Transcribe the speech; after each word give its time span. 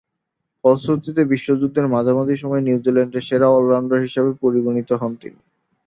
ফলশ্রুতিতে, 0.63 1.21
বিশ্বযুদ্ধের 1.25 1.85
মাঝামাঝি 1.87 2.35
সময়ে 2.37 2.65
নিউজিল্যান্ডের 2.67 3.27
সেরা 3.29 3.47
অল-রাউন্ডার 3.49 3.99
হিসেবে 4.01 4.29
পরিগণিত 4.41 4.89
হন 4.93 5.11
তিনি। 5.21 5.39